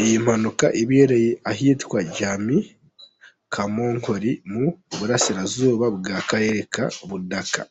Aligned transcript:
Iyi 0.00 0.14
mpanuka 0.24 0.66
ibereye 0.82 1.30
ahitwa 1.50 1.98
Jami, 2.16 2.58
Kamonkoli 3.52 4.30
mu 4.52 4.64
burasirazuba 4.96 5.86
bw’akarere 5.96 6.60
ka 6.74 6.86
Budaka. 7.08 7.62